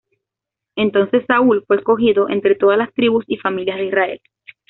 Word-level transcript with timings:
Entonces 0.75 1.23
Saúl 1.27 1.63
fue 1.67 1.75
escogido 1.77 2.27
entre 2.27 2.55
todas 2.55 2.75
las 2.75 2.91
tribus 2.91 3.23
y 3.27 3.37
familias 3.37 3.77
de 3.77 3.85
Israel. 3.85 4.21